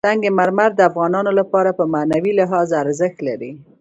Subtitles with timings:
[0.07, 3.51] سنگ مرمر د افغانانو لپاره په معنوي لحاظ ارزښت لري.